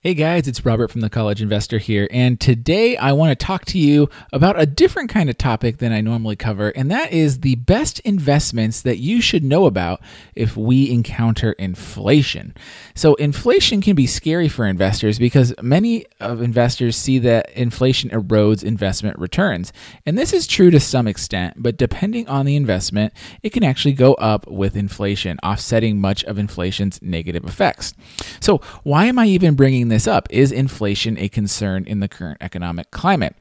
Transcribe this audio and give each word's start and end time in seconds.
Hey 0.00 0.14
guys, 0.14 0.46
it's 0.46 0.64
Robert 0.64 0.92
from 0.92 1.00
the 1.00 1.10
College 1.10 1.42
Investor 1.42 1.78
here, 1.78 2.06
and 2.12 2.38
today 2.38 2.96
I 2.96 3.10
want 3.10 3.36
to 3.36 3.44
talk 3.44 3.64
to 3.64 3.80
you 3.80 4.08
about 4.32 4.56
a 4.56 4.64
different 4.64 5.10
kind 5.10 5.28
of 5.28 5.36
topic 5.36 5.78
than 5.78 5.92
I 5.92 6.02
normally 6.02 6.36
cover, 6.36 6.68
and 6.68 6.88
that 6.92 7.10
is 7.12 7.40
the 7.40 7.56
best 7.56 7.98
investments 8.04 8.80
that 8.82 8.98
you 8.98 9.20
should 9.20 9.42
know 9.42 9.66
about 9.66 10.00
if 10.36 10.56
we 10.56 10.88
encounter 10.88 11.50
inflation. 11.50 12.54
So, 12.94 13.16
inflation 13.16 13.80
can 13.80 13.96
be 13.96 14.06
scary 14.06 14.46
for 14.48 14.66
investors 14.66 15.18
because 15.18 15.52
many 15.60 16.06
of 16.20 16.42
investors 16.42 16.96
see 16.96 17.18
that 17.18 17.50
inflation 17.50 18.08
erodes 18.10 18.62
investment 18.62 19.18
returns. 19.18 19.72
And 20.06 20.16
this 20.16 20.32
is 20.32 20.46
true 20.46 20.70
to 20.70 20.78
some 20.78 21.08
extent, 21.08 21.54
but 21.56 21.76
depending 21.76 22.28
on 22.28 22.46
the 22.46 22.54
investment, 22.54 23.12
it 23.42 23.50
can 23.50 23.64
actually 23.64 23.94
go 23.94 24.14
up 24.14 24.46
with 24.46 24.76
inflation, 24.76 25.40
offsetting 25.42 26.00
much 26.00 26.22
of 26.22 26.38
inflation's 26.38 27.02
negative 27.02 27.44
effects. 27.44 27.94
So, 28.38 28.58
why 28.84 29.06
am 29.06 29.18
I 29.18 29.26
even 29.26 29.56
bringing 29.56 29.87
this 29.88 30.06
up. 30.06 30.26
Is 30.30 30.52
inflation 30.52 31.18
a 31.18 31.28
concern 31.28 31.84
in 31.84 32.00
the 32.00 32.08
current 32.08 32.38
economic 32.40 32.90
climate? 32.90 33.34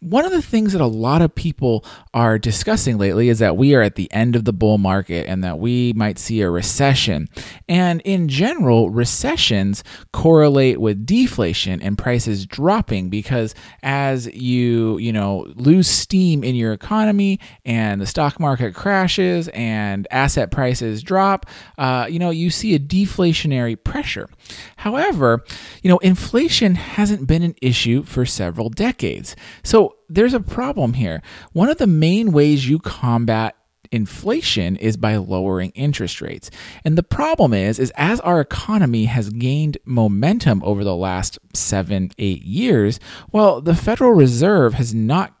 One 0.00 0.24
of 0.24 0.32
the 0.32 0.42
things 0.42 0.72
that 0.72 0.80
a 0.80 0.86
lot 0.86 1.22
of 1.22 1.34
people 1.34 1.84
are 2.14 2.38
discussing 2.38 2.98
lately 2.98 3.28
is 3.28 3.38
that 3.38 3.56
we 3.56 3.74
are 3.74 3.82
at 3.82 3.96
the 3.96 4.12
end 4.12 4.36
of 4.36 4.44
the 4.44 4.52
bull 4.52 4.78
market 4.78 5.26
and 5.28 5.42
that 5.44 5.58
we 5.58 5.92
might 5.94 6.18
see 6.18 6.40
a 6.40 6.50
recession. 6.50 7.28
And 7.68 8.00
in 8.02 8.28
general, 8.28 8.90
recessions 8.90 9.84
correlate 10.12 10.80
with 10.80 11.06
deflation 11.06 11.80
and 11.82 11.96
prices 11.98 12.46
dropping 12.46 13.08
because 13.08 13.54
as 13.82 14.26
you, 14.34 14.98
you 14.98 15.12
know, 15.12 15.46
lose 15.56 15.88
steam 15.88 16.44
in 16.44 16.54
your 16.54 16.72
economy 16.72 17.38
and 17.64 18.00
the 18.00 18.06
stock 18.06 18.40
market 18.40 18.74
crashes 18.74 19.48
and 19.48 20.06
asset 20.10 20.50
prices 20.50 21.02
drop, 21.02 21.46
uh, 21.78 22.06
you 22.08 22.18
know, 22.18 22.30
you 22.30 22.50
see 22.50 22.74
a 22.74 22.78
deflationary 22.78 23.82
pressure. 23.82 24.28
However, 24.76 25.44
you 25.82 25.90
know, 25.90 25.91
inflation 25.98 26.74
hasn't 26.74 27.26
been 27.26 27.42
an 27.42 27.54
issue 27.60 28.02
for 28.02 28.24
several 28.24 28.68
decades. 28.68 29.36
So 29.62 29.96
there's 30.08 30.34
a 30.34 30.40
problem 30.40 30.94
here. 30.94 31.22
One 31.52 31.68
of 31.68 31.78
the 31.78 31.86
main 31.86 32.32
ways 32.32 32.68
you 32.68 32.78
combat 32.78 33.56
inflation 33.90 34.76
is 34.76 34.96
by 34.96 35.16
lowering 35.16 35.70
interest 35.70 36.20
rates. 36.20 36.50
And 36.84 36.96
the 36.96 37.02
problem 37.02 37.52
is 37.52 37.78
is 37.78 37.92
as 37.96 38.20
our 38.20 38.40
economy 38.40 39.04
has 39.04 39.28
gained 39.28 39.78
momentum 39.84 40.62
over 40.64 40.82
the 40.82 40.96
last 40.96 41.38
7 41.54 42.10
8 42.18 42.42
years, 42.42 42.98
well 43.30 43.60
the 43.60 43.74
Federal 43.74 44.12
Reserve 44.12 44.74
has 44.74 44.94
not 44.94 45.36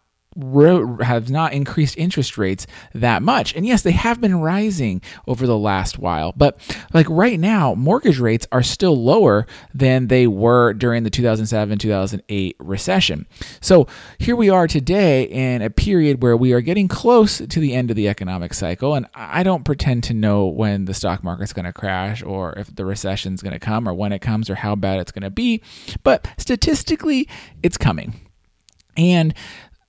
have 1.02 1.30
not 1.30 1.52
increased 1.52 1.96
interest 1.98 2.38
rates 2.38 2.66
that 2.94 3.22
much. 3.22 3.54
And 3.54 3.66
yes, 3.66 3.82
they 3.82 3.92
have 3.92 4.20
been 4.20 4.40
rising 4.40 5.02
over 5.26 5.46
the 5.46 5.58
last 5.58 5.98
while, 5.98 6.32
but 6.32 6.58
like 6.92 7.06
right 7.08 7.38
now, 7.38 7.74
mortgage 7.74 8.18
rates 8.18 8.46
are 8.52 8.62
still 8.62 8.96
lower 9.02 9.46
than 9.74 10.08
they 10.08 10.26
were 10.26 10.72
during 10.72 11.02
the 11.02 11.10
2007 11.10 11.78
2008 11.78 12.56
recession. 12.58 13.26
So 13.60 13.86
here 14.18 14.36
we 14.36 14.48
are 14.48 14.66
today 14.66 15.24
in 15.24 15.62
a 15.62 15.70
period 15.70 16.22
where 16.22 16.36
we 16.36 16.52
are 16.52 16.60
getting 16.60 16.88
close 16.88 17.38
to 17.38 17.60
the 17.60 17.74
end 17.74 17.90
of 17.90 17.96
the 17.96 18.08
economic 18.08 18.54
cycle. 18.54 18.94
And 18.94 19.06
I 19.14 19.42
don't 19.42 19.64
pretend 19.64 20.04
to 20.04 20.14
know 20.14 20.46
when 20.46 20.84
the 20.84 20.94
stock 20.94 21.22
market's 21.22 21.52
going 21.52 21.64
to 21.64 21.72
crash 21.72 22.22
or 22.22 22.54
if 22.58 22.74
the 22.74 22.84
recession 22.84 23.34
is 23.34 23.42
going 23.42 23.52
to 23.52 23.58
come 23.58 23.88
or 23.88 23.94
when 23.94 24.12
it 24.12 24.20
comes 24.20 24.48
or 24.48 24.54
how 24.54 24.74
bad 24.74 25.00
it's 25.00 25.12
going 25.12 25.22
to 25.22 25.30
be, 25.30 25.62
but 26.02 26.26
statistically, 26.38 27.28
it's 27.62 27.76
coming. 27.76 28.14
And 28.96 29.34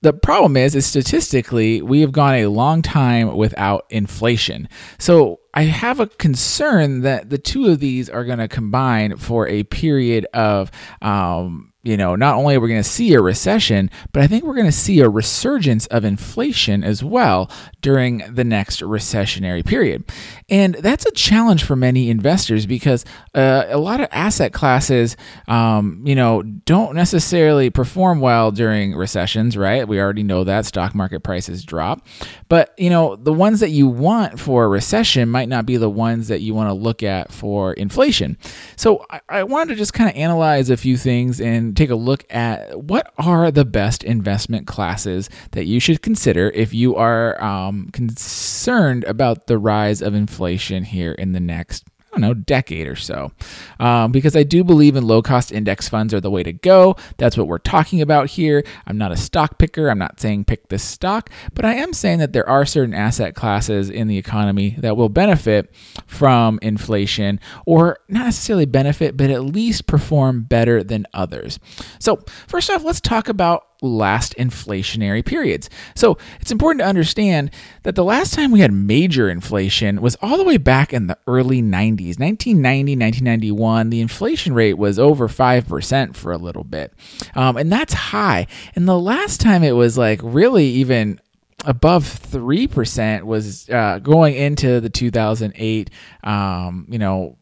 the 0.04 0.12
problem 0.12 0.54
is, 0.56 0.74
is 0.74 0.84
statistically, 0.84 1.80
we 1.80 2.02
have 2.02 2.12
gone 2.12 2.34
a 2.34 2.46
long 2.46 2.82
time 2.82 3.34
without 3.34 3.86
inflation. 3.88 4.68
So 4.98 5.40
I 5.54 5.62
have 5.62 5.98
a 5.98 6.06
concern 6.06 7.00
that 7.00 7.30
the 7.30 7.38
two 7.38 7.68
of 7.68 7.80
these 7.80 8.10
are 8.10 8.22
going 8.22 8.38
to 8.38 8.46
combine 8.46 9.16
for 9.16 9.48
a 9.48 9.62
period 9.64 10.26
of 10.34 10.70
um, 11.00 11.72
you 11.84 11.96
know, 11.96 12.16
not 12.16 12.36
only 12.36 12.56
are 12.56 12.60
we 12.60 12.68
going 12.68 12.82
to 12.82 12.88
see 12.88 13.12
a 13.12 13.20
recession, 13.20 13.90
but 14.12 14.22
I 14.22 14.26
think 14.26 14.44
we're 14.44 14.54
going 14.54 14.64
to 14.66 14.72
see 14.72 15.00
a 15.00 15.08
resurgence 15.08 15.86
of 15.86 16.04
inflation 16.04 16.82
as 16.82 17.04
well 17.04 17.50
during 17.82 18.18
the 18.34 18.44
next 18.44 18.80
recessionary 18.80 19.64
period. 19.64 20.04
And 20.48 20.74
that's 20.76 21.04
a 21.04 21.10
challenge 21.12 21.64
for 21.64 21.76
many 21.76 22.08
investors 22.08 22.64
because 22.64 23.04
uh, 23.34 23.66
a 23.68 23.76
lot 23.76 24.00
of 24.00 24.08
asset 24.12 24.54
classes, 24.54 25.16
um, 25.46 26.02
you 26.06 26.14
know, 26.14 26.42
don't 26.42 26.94
necessarily 26.94 27.68
perform 27.68 28.20
well 28.20 28.50
during 28.50 28.94
recessions, 28.94 29.56
right? 29.56 29.86
We 29.86 30.00
already 30.00 30.22
know 30.22 30.44
that 30.44 30.64
stock 30.64 30.94
market 30.94 31.20
prices 31.20 31.64
drop. 31.64 32.06
But, 32.48 32.72
you 32.78 32.88
know, 32.88 33.16
the 33.16 33.32
ones 33.32 33.60
that 33.60 33.70
you 33.70 33.88
want 33.88 34.40
for 34.40 34.64
a 34.64 34.68
recession 34.68 35.28
might 35.28 35.48
not 35.50 35.66
be 35.66 35.76
the 35.76 35.90
ones 35.90 36.28
that 36.28 36.40
you 36.40 36.54
want 36.54 36.70
to 36.70 36.74
look 36.74 37.02
at 37.02 37.30
for 37.30 37.74
inflation. 37.74 38.38
So 38.76 39.04
I, 39.10 39.20
I 39.28 39.42
wanted 39.42 39.74
to 39.74 39.76
just 39.76 39.92
kind 39.92 40.08
of 40.08 40.16
analyze 40.16 40.70
a 40.70 40.76
few 40.76 40.96
things 40.96 41.40
and 41.40 41.73
take 41.74 41.90
a 41.90 41.94
look 41.94 42.24
at 42.30 42.78
what 42.82 43.12
are 43.18 43.50
the 43.50 43.64
best 43.64 44.04
investment 44.04 44.66
classes 44.66 45.28
that 45.52 45.66
you 45.66 45.80
should 45.80 46.02
consider 46.02 46.50
if 46.50 46.72
you 46.72 46.96
are 46.96 47.42
um, 47.42 47.88
concerned 47.92 49.04
about 49.04 49.46
the 49.46 49.58
rise 49.58 50.02
of 50.02 50.14
inflation 50.14 50.84
here 50.84 51.12
in 51.12 51.32
the 51.32 51.40
next 51.40 51.84
don't 52.14 52.20
know, 52.20 52.34
decade 52.34 52.86
or 52.86 52.96
so. 52.96 53.32
Um, 53.80 54.12
because 54.12 54.36
I 54.36 54.42
do 54.42 54.64
believe 54.64 54.96
in 54.96 55.06
low 55.06 55.22
cost 55.22 55.52
index 55.52 55.88
funds 55.88 56.14
are 56.14 56.20
the 56.20 56.30
way 56.30 56.42
to 56.42 56.52
go. 56.52 56.96
That's 57.18 57.36
what 57.36 57.48
we're 57.48 57.58
talking 57.58 58.00
about 58.00 58.30
here. 58.30 58.64
I'm 58.86 58.98
not 58.98 59.12
a 59.12 59.16
stock 59.16 59.58
picker. 59.58 59.88
I'm 59.88 59.98
not 59.98 60.20
saying 60.20 60.44
pick 60.44 60.68
this 60.68 60.82
stock, 60.82 61.30
but 61.54 61.64
I 61.64 61.74
am 61.74 61.92
saying 61.92 62.18
that 62.20 62.32
there 62.32 62.48
are 62.48 62.64
certain 62.64 62.94
asset 62.94 63.34
classes 63.34 63.90
in 63.90 64.08
the 64.08 64.18
economy 64.18 64.76
that 64.78 64.96
will 64.96 65.08
benefit 65.08 65.74
from 66.06 66.58
inflation 66.62 67.40
or 67.66 67.98
not 68.08 68.24
necessarily 68.24 68.66
benefit, 68.66 69.16
but 69.16 69.30
at 69.30 69.44
least 69.44 69.86
perform 69.86 70.42
better 70.42 70.82
than 70.82 71.06
others. 71.12 71.58
So, 71.98 72.20
first 72.46 72.70
off, 72.70 72.84
let's 72.84 73.00
talk 73.00 73.28
about 73.28 73.66
last 73.84 74.34
inflationary 74.36 75.24
periods. 75.24 75.70
So 75.94 76.18
it's 76.40 76.50
important 76.50 76.80
to 76.80 76.86
understand 76.86 77.50
that 77.82 77.94
the 77.94 78.04
last 78.04 78.34
time 78.34 78.50
we 78.50 78.60
had 78.60 78.72
major 78.72 79.28
inflation 79.28 80.00
was 80.00 80.16
all 80.22 80.36
the 80.36 80.44
way 80.44 80.56
back 80.56 80.92
in 80.92 81.06
the 81.06 81.18
early 81.26 81.62
90s. 81.62 82.18
1990, 82.18 82.96
1991, 82.96 83.90
the 83.90 84.00
inflation 84.00 84.54
rate 84.54 84.74
was 84.74 84.98
over 84.98 85.28
5% 85.28 86.16
for 86.16 86.32
a 86.32 86.38
little 86.38 86.64
bit. 86.64 86.92
Um, 87.34 87.56
and 87.56 87.70
that's 87.70 87.94
high. 87.94 88.46
And 88.74 88.88
the 88.88 88.98
last 88.98 89.40
time 89.40 89.62
it 89.62 89.72
was 89.72 89.96
like 89.98 90.20
really 90.22 90.66
even 90.66 91.20
above 91.64 92.04
3% 92.04 93.22
was 93.22 93.68
uh, 93.70 93.98
going 94.00 94.34
into 94.34 94.80
the 94.80 94.90
2008, 94.90 95.90
um, 96.22 96.86
you 96.88 96.98
know, 96.98 97.38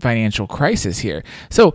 financial 0.00 0.46
crisis 0.46 0.98
here. 0.98 1.22
So, 1.50 1.74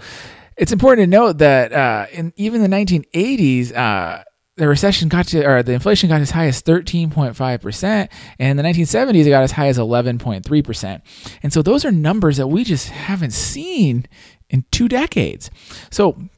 it's 0.61 0.71
important 0.71 1.05
to 1.05 1.09
note 1.09 1.39
that 1.39 1.73
uh, 1.73 2.05
in 2.11 2.33
even 2.35 2.61
the 2.61 2.67
1980s, 2.67 3.75
uh, 3.75 4.23
the 4.57 4.67
recession 4.67 5.09
got 5.09 5.25
to, 5.29 5.43
or 5.43 5.63
the 5.63 5.71
inflation 5.71 6.07
got 6.07 6.21
as 6.21 6.29
high 6.29 6.45
as 6.45 6.61
13.5%, 6.61 7.83
and 8.37 8.59
in 8.59 8.63
the 8.63 8.63
1970s, 8.63 9.25
it 9.25 9.29
got 9.31 9.41
as 9.41 9.53
high 9.53 9.69
as 9.69 9.79
11.3%. 9.79 11.01
And 11.41 11.51
so 11.51 11.63
those 11.63 11.83
are 11.83 11.91
numbers 11.91 12.37
that 12.37 12.45
we 12.45 12.63
just 12.63 12.89
haven't 12.89 13.31
seen 13.31 14.05
in 14.51 14.63
two 14.69 14.87
decades. 14.87 15.49
So 15.89 16.29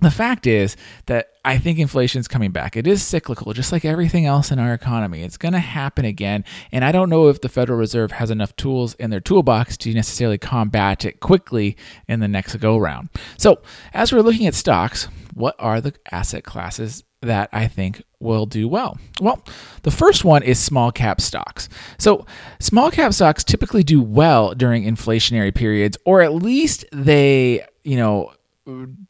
the 0.00 0.10
fact 0.10 0.46
is 0.46 0.76
that 1.06 1.28
I 1.44 1.58
think 1.58 1.78
inflation 1.78 2.20
is 2.20 2.28
coming 2.28 2.52
back. 2.52 2.76
It 2.76 2.86
is 2.86 3.02
cyclical, 3.02 3.52
just 3.52 3.72
like 3.72 3.84
everything 3.84 4.26
else 4.26 4.50
in 4.50 4.58
our 4.58 4.74
economy. 4.74 5.22
It's 5.22 5.36
going 5.36 5.54
to 5.54 5.58
happen 5.58 6.04
again. 6.04 6.44
And 6.72 6.84
I 6.84 6.92
don't 6.92 7.10
know 7.10 7.28
if 7.28 7.40
the 7.40 7.48
Federal 7.48 7.78
Reserve 7.78 8.12
has 8.12 8.30
enough 8.30 8.54
tools 8.56 8.94
in 8.94 9.10
their 9.10 9.20
toolbox 9.20 9.76
to 9.78 9.94
necessarily 9.94 10.38
combat 10.38 11.04
it 11.04 11.20
quickly 11.20 11.76
in 12.06 12.20
the 12.20 12.28
next 12.28 12.56
go 12.56 12.76
round. 12.76 13.08
So, 13.38 13.60
as 13.92 14.12
we're 14.12 14.20
looking 14.20 14.46
at 14.46 14.54
stocks, 14.54 15.08
what 15.34 15.56
are 15.58 15.80
the 15.80 15.94
asset 16.10 16.44
classes 16.44 17.04
that 17.22 17.48
I 17.52 17.66
think 17.66 18.02
will 18.20 18.46
do 18.46 18.68
well? 18.68 18.98
Well, 19.20 19.42
the 19.82 19.90
first 19.90 20.24
one 20.24 20.42
is 20.42 20.58
small 20.58 20.92
cap 20.92 21.20
stocks. 21.20 21.68
So, 21.98 22.26
small 22.60 22.90
cap 22.90 23.12
stocks 23.14 23.42
typically 23.42 23.82
do 23.82 24.02
well 24.02 24.54
during 24.54 24.84
inflationary 24.84 25.54
periods, 25.54 25.96
or 26.04 26.20
at 26.20 26.34
least 26.34 26.84
they, 26.92 27.66
you 27.84 27.96
know, 27.96 28.32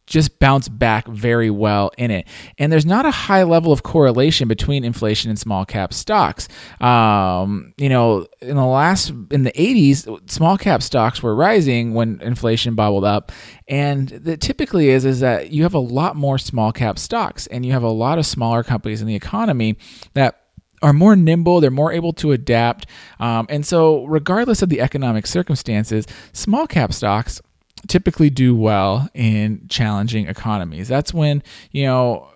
just 0.06 0.38
bounce 0.38 0.68
back 0.68 1.06
very 1.06 1.50
well 1.50 1.90
in 1.98 2.10
it. 2.10 2.26
And 2.58 2.72
there's 2.72 2.86
not 2.86 3.06
a 3.06 3.10
high 3.10 3.42
level 3.42 3.72
of 3.72 3.82
correlation 3.82 4.48
between 4.48 4.84
inflation 4.84 5.30
and 5.30 5.38
small 5.38 5.64
cap 5.64 5.92
stocks. 5.92 6.48
Um, 6.80 7.74
you 7.76 7.88
know, 7.88 8.26
in 8.40 8.56
the 8.56 8.64
last 8.64 9.10
in 9.30 9.44
the 9.44 9.52
80s, 9.52 10.30
small 10.30 10.58
cap 10.58 10.82
stocks 10.82 11.22
were 11.22 11.34
rising 11.34 11.94
when 11.94 12.20
inflation 12.22 12.74
bubbled 12.74 13.04
up, 13.04 13.32
and 13.66 14.08
that 14.08 14.40
typically 14.40 14.88
is 14.88 15.04
is 15.04 15.20
that 15.20 15.50
you 15.50 15.62
have 15.62 15.74
a 15.74 15.78
lot 15.78 16.16
more 16.16 16.38
small 16.38 16.72
cap 16.72 16.98
stocks, 16.98 17.46
and 17.48 17.64
you 17.64 17.72
have 17.72 17.82
a 17.82 17.90
lot 17.90 18.18
of 18.18 18.26
smaller 18.26 18.62
companies 18.62 19.00
in 19.00 19.06
the 19.06 19.16
economy 19.16 19.76
that 20.14 20.40
are 20.82 20.92
more 20.92 21.16
nimble, 21.16 21.60
they're 21.60 21.70
more 21.70 21.92
able 21.92 22.12
to 22.14 22.32
adapt. 22.32 22.86
Um, 23.18 23.46
and 23.48 23.66
so, 23.66 24.04
regardless 24.04 24.62
of 24.62 24.68
the 24.68 24.80
economic 24.80 25.26
circumstances, 25.26 26.06
small 26.32 26.66
cap 26.66 26.92
stocks 26.92 27.40
typically 27.86 28.30
do 28.30 28.56
well 28.56 29.08
in 29.14 29.66
challenging 29.68 30.26
economies. 30.26 30.88
That's 30.88 31.14
when, 31.14 31.42
you 31.70 31.84
know, 31.84 32.30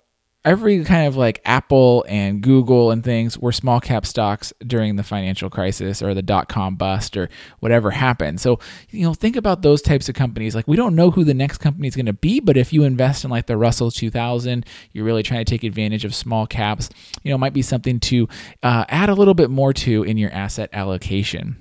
every 0.45 0.83
kind 0.83 1.07
of 1.07 1.15
like 1.15 1.41
Apple 1.45 2.03
and 2.09 2.41
Google 2.41 2.91
and 2.91 3.01
things 3.01 3.37
were 3.37 3.53
small 3.53 3.79
cap 3.79 4.05
stocks 4.05 4.51
during 4.65 4.97
the 4.97 5.03
financial 5.03 5.49
crisis 5.49 6.01
or 6.01 6.13
the 6.13 6.21
dot 6.21 6.49
com 6.49 6.75
bust 6.75 7.15
or 7.15 7.29
whatever 7.61 7.91
happened. 7.91 8.41
So, 8.41 8.59
you 8.89 9.05
know, 9.05 9.13
think 9.13 9.37
about 9.37 9.61
those 9.61 9.81
types 9.81 10.09
of 10.09 10.15
companies. 10.15 10.53
Like, 10.53 10.67
we 10.67 10.75
don't 10.75 10.95
know 10.95 11.11
who 11.11 11.23
the 11.23 11.33
next 11.33 11.59
company 11.59 11.87
is 11.87 11.95
going 11.95 12.07
to 12.07 12.13
be, 12.13 12.41
but 12.41 12.57
if 12.57 12.73
you 12.73 12.83
invest 12.83 13.23
in 13.23 13.31
like 13.31 13.47
the 13.47 13.55
Russell 13.55 13.89
2000, 13.89 14.65
you're 14.91 15.05
really 15.05 15.23
trying 15.23 15.45
to 15.45 15.49
take 15.49 15.63
advantage 15.63 16.03
of 16.03 16.13
small 16.13 16.45
caps, 16.45 16.89
you 17.23 17.31
know, 17.31 17.37
might 17.37 17.53
be 17.53 17.61
something 17.61 17.99
to 18.01 18.27
uh, 18.63 18.83
add 18.89 19.09
a 19.09 19.15
little 19.15 19.33
bit 19.33 19.49
more 19.49 19.71
to 19.73 20.03
in 20.03 20.17
your 20.17 20.31
asset 20.31 20.69
allocation. 20.73 21.55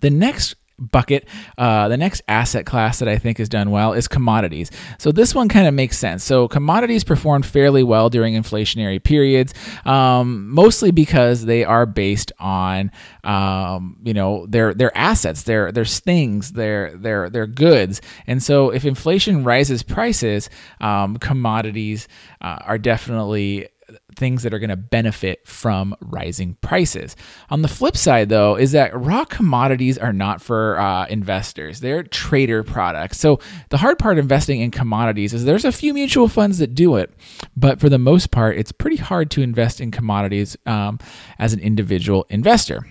The 0.00 0.10
next 0.10 0.54
bucket. 0.78 1.28
Uh, 1.56 1.88
the 1.88 1.96
next 1.96 2.22
asset 2.28 2.66
class 2.66 2.98
that 2.98 3.08
I 3.08 3.18
think 3.18 3.38
has 3.38 3.48
done 3.48 3.70
well 3.70 3.92
is 3.92 4.08
commodities. 4.08 4.70
So 4.98 5.12
this 5.12 5.34
one 5.34 5.48
kind 5.48 5.66
of 5.66 5.74
makes 5.74 5.98
sense. 5.98 6.24
So 6.24 6.48
commodities 6.48 7.04
performed 7.04 7.46
fairly 7.46 7.82
well 7.82 8.10
during 8.10 8.34
inflationary 8.34 9.02
periods, 9.02 9.54
um, 9.84 10.48
mostly 10.48 10.90
because 10.90 11.44
they 11.44 11.64
are 11.64 11.86
based 11.86 12.32
on 12.38 12.90
um, 13.24 13.98
you 14.04 14.14
know 14.14 14.46
their 14.46 14.74
their 14.74 14.96
assets, 14.96 15.42
their 15.42 15.72
their 15.72 15.84
things, 15.84 16.52
their 16.52 16.96
their 16.96 17.28
their 17.30 17.46
goods. 17.46 18.00
And 18.26 18.42
so 18.42 18.70
if 18.70 18.84
inflation 18.84 19.44
rises 19.44 19.82
prices, 19.82 20.48
um, 20.80 21.16
commodities 21.16 22.08
uh, 22.40 22.58
are 22.64 22.78
definitely 22.78 23.68
things 24.18 24.42
that 24.42 24.52
are 24.52 24.58
going 24.58 24.70
to 24.70 24.76
benefit 24.76 25.46
from 25.46 25.96
rising 26.00 26.56
prices. 26.60 27.16
On 27.50 27.62
the 27.62 27.68
flip 27.68 27.96
side, 27.96 28.28
though, 28.28 28.56
is 28.56 28.72
that 28.72 28.94
raw 28.94 29.24
commodities 29.24 29.96
are 29.96 30.12
not 30.12 30.42
for 30.42 30.78
uh, 30.78 31.06
investors, 31.06 31.80
they're 31.80 32.02
trader 32.02 32.62
products. 32.62 33.18
So, 33.18 33.40
the 33.70 33.78
hard 33.78 33.98
part 33.98 34.18
investing 34.18 34.60
in 34.60 34.70
commodities 34.70 35.32
is 35.32 35.44
there's 35.44 35.64
a 35.64 35.72
few 35.72 35.94
mutual 35.94 36.28
funds 36.28 36.58
that 36.58 36.74
do 36.74 36.96
it, 36.96 37.12
but 37.56 37.80
for 37.80 37.88
the 37.88 37.98
most 37.98 38.30
part, 38.30 38.56
it's 38.56 38.72
pretty 38.72 38.96
hard 38.96 39.30
to 39.32 39.42
invest 39.42 39.80
in 39.80 39.90
commodities 39.90 40.56
um, 40.66 40.98
as 41.38 41.52
an 41.52 41.60
individual 41.60 42.26
investor. 42.28 42.84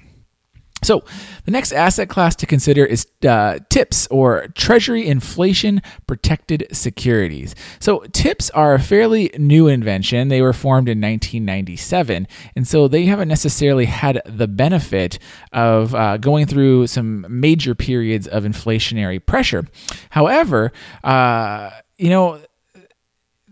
So, 0.87 1.03
the 1.43 1.51
next 1.51 1.73
asset 1.73 2.07
class 2.07 2.33
to 2.37 2.45
consider 2.45 2.85
is 2.85 3.07
uh, 3.27 3.59
TIPS 3.67 4.07
or 4.07 4.47
Treasury 4.55 5.05
Inflation 5.05 5.81
Protected 6.07 6.65
Securities. 6.71 7.55
So, 7.81 8.05
TIPS 8.13 8.49
are 8.51 8.73
a 8.73 8.79
fairly 8.79 9.29
new 9.37 9.67
invention. 9.67 10.29
They 10.29 10.41
were 10.41 10.53
formed 10.53 10.87
in 10.87 11.01
1997, 11.01 12.25
and 12.55 12.65
so 12.65 12.87
they 12.87 13.03
haven't 13.03 13.27
necessarily 13.27 13.83
had 13.83 14.21
the 14.25 14.47
benefit 14.47 15.19
of 15.51 15.93
uh, 15.93 16.15
going 16.15 16.45
through 16.45 16.87
some 16.87 17.25
major 17.29 17.75
periods 17.75 18.25
of 18.25 18.45
inflationary 18.45 19.19
pressure. 19.25 19.67
However, 20.11 20.71
uh, 21.03 21.69
you 21.97 22.09
know, 22.09 22.39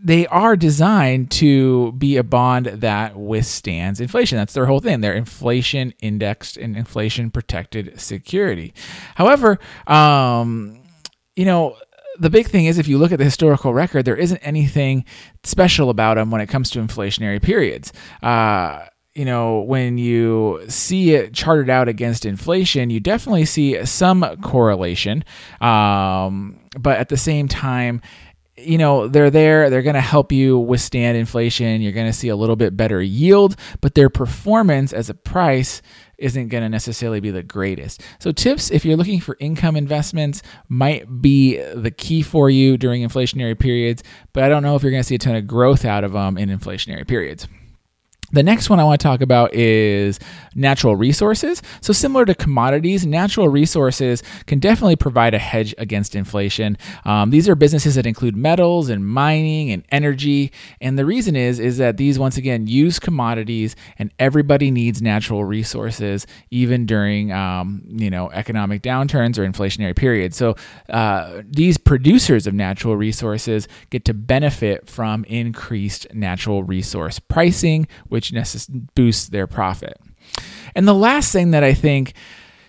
they 0.05 0.27
are 0.27 0.55
designed 0.55 1.31
to 1.31 1.91
be 1.93 2.15
a 2.15 2.23
bond 2.23 2.67
that 2.67 3.17
withstands 3.17 3.99
inflation. 3.99 4.37
That's 4.37 4.53
their 4.53 4.67
whole 4.67 4.79
thing. 4.79 5.01
They're 5.01 5.15
inflation 5.15 5.95
indexed 5.99 6.57
and 6.57 6.77
inflation 6.77 7.31
protected 7.31 7.99
security. 7.99 8.75
However, 9.15 9.57
um, 9.87 10.79
you 11.35 11.45
know, 11.45 11.75
the 12.19 12.29
big 12.29 12.47
thing 12.47 12.65
is 12.65 12.77
if 12.77 12.87
you 12.87 12.99
look 12.99 13.11
at 13.11 13.17
the 13.17 13.25
historical 13.25 13.73
record, 13.73 14.05
there 14.05 14.15
isn't 14.15 14.37
anything 14.37 15.05
special 15.43 15.89
about 15.89 16.17
them 16.17 16.29
when 16.29 16.39
it 16.39 16.47
comes 16.47 16.69
to 16.69 16.79
inflationary 16.79 17.41
periods. 17.41 17.91
Uh, 18.21 18.85
you 19.15 19.25
know, 19.25 19.61
when 19.61 19.97
you 19.97 20.61
see 20.67 21.15
it 21.15 21.33
charted 21.33 21.69
out 21.69 21.87
against 21.87 22.25
inflation, 22.25 22.91
you 22.91 22.99
definitely 22.99 23.45
see 23.45 23.83
some 23.85 24.23
correlation. 24.43 25.23
Um, 25.61 26.59
but 26.77 26.99
at 26.99 27.09
the 27.09 27.17
same 27.17 27.47
time, 27.47 28.01
you 28.57 28.77
know, 28.77 29.07
they're 29.07 29.29
there, 29.29 29.69
they're 29.69 29.81
going 29.81 29.95
to 29.95 30.01
help 30.01 30.31
you 30.31 30.57
withstand 30.57 31.17
inflation. 31.17 31.81
You're 31.81 31.91
going 31.91 32.07
to 32.07 32.13
see 32.13 32.29
a 32.29 32.35
little 32.35 32.55
bit 32.55 32.77
better 32.77 33.01
yield, 33.01 33.55
but 33.81 33.95
their 33.95 34.09
performance 34.09 34.93
as 34.93 35.09
a 35.09 35.13
price 35.13 35.81
isn't 36.17 36.47
going 36.47 36.63
to 36.63 36.69
necessarily 36.69 37.19
be 37.19 37.31
the 37.31 37.43
greatest. 37.43 38.01
So, 38.19 38.31
tips 38.31 38.71
if 38.71 38.85
you're 38.85 38.95
looking 38.95 39.19
for 39.19 39.35
income 39.41 39.75
investments 39.75 40.41
might 40.69 41.21
be 41.21 41.57
the 41.57 41.91
key 41.91 42.21
for 42.21 42.49
you 42.49 42.77
during 42.77 43.05
inflationary 43.05 43.59
periods, 43.59 44.03
but 44.31 44.43
I 44.43 44.49
don't 44.49 44.63
know 44.63 44.75
if 44.77 44.83
you're 44.83 44.91
going 44.91 45.03
to 45.03 45.07
see 45.07 45.15
a 45.15 45.19
ton 45.19 45.35
of 45.35 45.47
growth 45.47 45.83
out 45.83 46.05
of 46.05 46.13
them 46.13 46.37
in 46.37 46.47
inflationary 46.49 47.05
periods. 47.05 47.47
The 48.35 48.43
next 48.43 48.69
one 48.69 48.81
I 48.81 48.83
want 48.83 48.99
to 48.99 49.03
talk 49.03 49.21
about 49.21 49.53
is 49.53 50.19
natural 50.55 50.97
resources. 50.97 51.61
So, 51.79 51.93
similar 51.93 52.25
to 52.25 52.35
commodities, 52.35 53.05
natural 53.05 53.47
resources 53.47 54.23
can 54.45 54.59
definitely 54.59 54.97
provide 54.97 55.33
a 55.33 55.39
hedge 55.39 55.73
against 55.77 56.15
inflation. 56.15 56.77
Um, 57.05 57.29
these 57.29 57.47
are 57.47 57.55
businesses 57.55 57.95
that 57.95 58.05
include 58.05 58.35
metals 58.35 58.89
and 58.89 59.07
mining 59.07 59.71
and 59.71 59.85
energy. 59.89 60.51
And 60.81 60.99
the 60.99 61.05
reason 61.05 61.37
is, 61.37 61.61
is 61.61 61.77
that 61.77 61.95
these, 61.95 62.19
once 62.19 62.35
again, 62.35 62.67
use 62.67 62.99
commodities 62.99 63.73
and 63.97 64.13
everybody 64.19 64.69
needs 64.69 65.01
natural 65.01 65.45
resources, 65.45 66.27
even 66.51 66.85
during, 66.85 67.31
um, 67.31 67.83
you 67.87 68.09
know, 68.09 68.29
economic 68.31 68.81
downturns 68.81 69.37
or 69.37 69.49
inflationary 69.49 69.95
periods. 69.95 70.35
So, 70.35 70.57
uh, 70.89 71.41
these 71.49 71.77
producers 71.77 72.47
of 72.47 72.53
natural 72.53 72.97
resources 72.97 73.69
get 73.91 74.03
to 74.03 74.13
benefit 74.13 74.89
from 74.89 75.23
increased 75.23 76.13
natural 76.13 76.63
resource 76.63 77.17
pricing 77.17 77.87
which 78.09 78.24
necess- 78.31 78.69
boosts 78.95 79.29
their 79.29 79.47
profit. 79.47 79.99
And 80.75 80.87
the 80.87 80.93
last 80.93 81.31
thing 81.31 81.51
that 81.51 81.63
I 81.63 81.73
think 81.73 82.13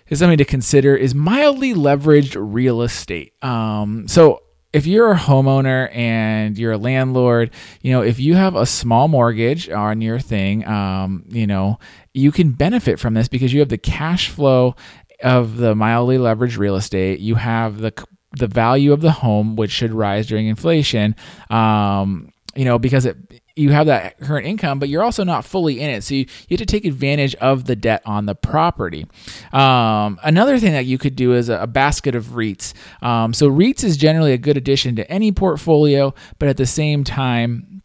is 0.09 0.19
something 0.19 0.37
to 0.37 0.45
consider 0.45 0.95
is 0.95 1.13
mildly 1.13 1.73
leveraged 1.73 2.35
real 2.39 2.81
estate. 2.81 3.33
Um, 3.43 4.07
so 4.07 4.41
if 4.73 4.85
you're 4.85 5.11
a 5.11 5.17
homeowner 5.17 5.93
and 5.95 6.57
you're 6.57 6.73
a 6.73 6.77
landlord, 6.77 7.51
you 7.81 7.91
know, 7.91 8.01
if 8.01 8.19
you 8.19 8.35
have 8.35 8.55
a 8.55 8.65
small 8.65 9.07
mortgage 9.07 9.69
on 9.69 10.01
your 10.01 10.19
thing, 10.19 10.67
um, 10.67 11.25
you 11.29 11.47
know, 11.47 11.79
you 12.13 12.31
can 12.31 12.51
benefit 12.51 12.99
from 12.99 13.13
this 13.13 13.27
because 13.27 13.53
you 13.53 13.59
have 13.59 13.69
the 13.69 13.77
cash 13.77 14.29
flow 14.29 14.75
of 15.23 15.57
the 15.57 15.73
mildly 15.75 16.17
leveraged 16.17 16.57
real 16.57 16.75
estate. 16.75 17.19
You 17.19 17.35
have 17.35 17.79
the 17.79 17.93
the 18.37 18.47
value 18.47 18.93
of 18.93 19.01
the 19.01 19.11
home, 19.11 19.55
which 19.55 19.71
should 19.71 19.91
rise 19.91 20.27
during 20.27 20.47
inflation. 20.47 21.15
Um, 21.49 22.31
you 22.57 22.65
know, 22.65 22.79
because 22.79 23.05
it 23.05 23.15
you 23.55 23.71
have 23.71 23.85
that 23.85 24.19
current 24.19 24.47
income, 24.47 24.79
but 24.79 24.89
you're 24.89 25.03
also 25.03 25.23
not 25.23 25.45
fully 25.45 25.79
in 25.79 25.89
it. 25.89 26.03
So 26.03 26.15
you, 26.15 26.25
you 26.47 26.57
have 26.57 26.59
to 26.59 26.65
take 26.65 26.85
advantage 26.85 27.35
of 27.35 27.65
the 27.65 27.75
debt 27.75 28.01
on 28.05 28.25
the 28.25 28.35
property. 28.35 29.05
Um, 29.53 30.19
another 30.23 30.59
thing 30.59 30.73
that 30.73 30.85
you 30.85 30.97
could 30.97 31.15
do 31.15 31.33
is 31.33 31.49
a, 31.49 31.61
a 31.61 31.67
basket 31.67 32.15
of 32.15 32.25
REITs. 32.27 32.73
Um, 33.03 33.33
so 33.33 33.49
REITs 33.49 33.83
is 33.83 33.95
generally 33.95 34.33
a 34.33 34.37
good 34.37 34.57
addition 34.57 34.95
to 34.95 35.09
any 35.09 35.31
portfolio, 35.31 36.13
but 36.39 36.49
at 36.49 36.57
the 36.57 36.65
same 36.65 37.03
time, 37.03 37.83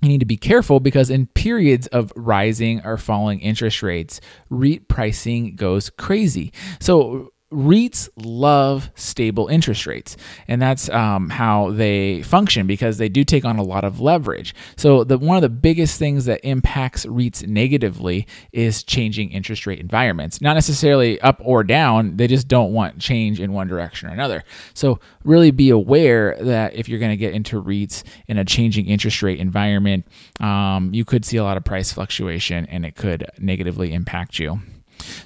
you 0.00 0.08
need 0.08 0.20
to 0.20 0.26
be 0.26 0.36
careful 0.36 0.80
because 0.80 1.10
in 1.10 1.26
periods 1.28 1.86
of 1.88 2.12
rising 2.16 2.80
or 2.84 2.96
falling 2.96 3.40
interest 3.40 3.82
rates, 3.82 4.20
REIT 4.50 4.88
pricing 4.88 5.54
goes 5.54 5.90
crazy. 5.90 6.52
So 6.80 7.33
REITs 7.54 8.08
love 8.16 8.90
stable 8.94 9.48
interest 9.48 9.86
rates, 9.86 10.16
and 10.48 10.60
that's 10.60 10.88
um, 10.90 11.30
how 11.30 11.70
they 11.70 12.22
function 12.22 12.66
because 12.66 12.98
they 12.98 13.08
do 13.08 13.24
take 13.24 13.44
on 13.44 13.58
a 13.58 13.62
lot 13.62 13.84
of 13.84 14.00
leverage. 14.00 14.54
So, 14.76 15.04
the 15.04 15.18
one 15.18 15.36
of 15.36 15.42
the 15.42 15.48
biggest 15.48 15.98
things 15.98 16.24
that 16.24 16.40
impacts 16.44 17.06
REITs 17.06 17.46
negatively 17.46 18.26
is 18.52 18.82
changing 18.82 19.30
interest 19.30 19.66
rate 19.66 19.78
environments. 19.78 20.40
Not 20.40 20.54
necessarily 20.54 21.20
up 21.20 21.40
or 21.42 21.64
down; 21.64 22.16
they 22.16 22.26
just 22.26 22.48
don't 22.48 22.72
want 22.72 22.98
change 22.98 23.40
in 23.40 23.52
one 23.52 23.68
direction 23.68 24.08
or 24.08 24.12
another. 24.12 24.44
So, 24.74 24.98
really 25.22 25.50
be 25.50 25.70
aware 25.70 26.36
that 26.40 26.74
if 26.74 26.88
you're 26.88 26.98
going 26.98 27.12
to 27.12 27.16
get 27.16 27.34
into 27.34 27.62
REITs 27.62 28.02
in 28.26 28.38
a 28.38 28.44
changing 28.44 28.86
interest 28.86 29.22
rate 29.22 29.38
environment, 29.38 30.06
um, 30.40 30.92
you 30.92 31.04
could 31.04 31.24
see 31.24 31.36
a 31.36 31.44
lot 31.44 31.56
of 31.56 31.64
price 31.64 31.92
fluctuation, 31.92 32.66
and 32.66 32.84
it 32.84 32.96
could 32.96 33.30
negatively 33.38 33.92
impact 33.92 34.38
you. 34.38 34.60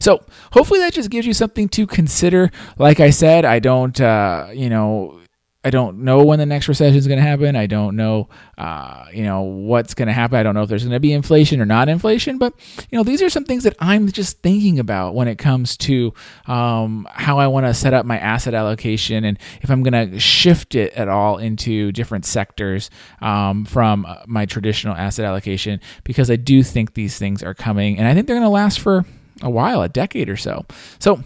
So 0.00 0.24
hopefully 0.52 0.80
that 0.80 0.92
just 0.92 1.10
gives 1.10 1.26
you 1.26 1.34
something 1.34 1.68
to 1.70 1.86
consider. 1.86 2.50
Like 2.78 3.00
I 3.00 3.10
said, 3.10 3.44
I 3.44 3.58
don't, 3.58 4.00
uh, 4.00 4.48
you 4.52 4.68
know, 4.68 5.20
I 5.64 5.70
don't 5.70 5.98
know 5.98 6.24
when 6.24 6.38
the 6.38 6.46
next 6.46 6.68
recession 6.68 6.96
is 6.96 7.08
going 7.08 7.18
to 7.18 7.26
happen. 7.26 7.56
I 7.56 7.66
don't 7.66 7.96
know, 7.96 8.28
uh, 8.56 9.06
you 9.12 9.24
know, 9.24 9.42
what's 9.42 9.92
going 9.92 10.06
to 10.06 10.14
happen. 10.14 10.38
I 10.38 10.44
don't 10.44 10.54
know 10.54 10.62
if 10.62 10.68
there's 10.68 10.84
going 10.84 10.94
to 10.94 11.00
be 11.00 11.12
inflation 11.12 11.60
or 11.60 11.66
not 11.66 11.88
inflation. 11.88 12.38
But 12.38 12.54
you 12.90 12.96
know, 12.96 13.02
these 13.02 13.20
are 13.22 13.28
some 13.28 13.44
things 13.44 13.64
that 13.64 13.74
I'm 13.80 14.10
just 14.10 14.40
thinking 14.40 14.78
about 14.78 15.16
when 15.16 15.26
it 15.26 15.36
comes 15.36 15.76
to 15.78 16.14
um, 16.46 17.08
how 17.10 17.38
I 17.40 17.48
want 17.48 17.66
to 17.66 17.74
set 17.74 17.92
up 17.92 18.06
my 18.06 18.18
asset 18.18 18.54
allocation 18.54 19.24
and 19.24 19.36
if 19.60 19.68
I'm 19.68 19.82
going 19.82 20.10
to 20.10 20.18
shift 20.20 20.76
it 20.76 20.92
at 20.94 21.08
all 21.08 21.38
into 21.38 21.90
different 21.90 22.24
sectors 22.24 22.88
um, 23.20 23.64
from 23.64 24.06
uh, 24.06 24.18
my 24.26 24.46
traditional 24.46 24.94
asset 24.94 25.24
allocation. 25.24 25.80
Because 26.04 26.30
I 26.30 26.36
do 26.36 26.62
think 26.62 26.94
these 26.94 27.18
things 27.18 27.42
are 27.42 27.52
coming, 27.54 27.98
and 27.98 28.06
I 28.06 28.14
think 28.14 28.26
they're 28.26 28.36
going 28.36 28.46
to 28.46 28.48
last 28.48 28.78
for 28.78 29.04
a 29.42 29.50
while, 29.50 29.82
a 29.82 29.88
decade 29.88 30.28
or 30.28 30.36
so. 30.36 30.64
So, 30.98 31.22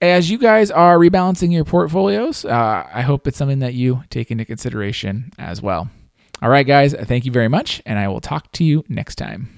as 0.00 0.30
you 0.30 0.38
guys 0.38 0.70
are 0.70 0.96
rebalancing 0.96 1.52
your 1.52 1.64
portfolios, 1.64 2.44
uh, 2.44 2.88
I 2.92 3.02
hope 3.02 3.26
it's 3.26 3.36
something 3.36 3.58
that 3.60 3.74
you 3.74 4.04
take 4.10 4.30
into 4.30 4.44
consideration 4.44 5.32
as 5.38 5.60
well. 5.60 5.90
All 6.40 6.48
right, 6.48 6.66
guys, 6.66 6.94
thank 6.94 7.24
you 7.24 7.32
very 7.32 7.48
much, 7.48 7.82
and 7.84 7.98
I 7.98 8.06
will 8.06 8.20
talk 8.20 8.52
to 8.52 8.64
you 8.64 8.84
next 8.88 9.16
time. 9.16 9.57